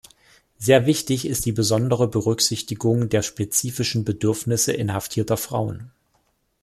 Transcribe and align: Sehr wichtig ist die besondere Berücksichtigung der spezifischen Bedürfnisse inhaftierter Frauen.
Sehr 0.57 0.87
wichtig 0.87 1.27
ist 1.27 1.45
die 1.45 1.51
besondere 1.51 2.07
Berücksichtigung 2.07 3.09
der 3.09 3.21
spezifischen 3.21 4.03
Bedürfnisse 4.03 4.71
inhaftierter 4.73 5.37
Frauen. 5.37 5.91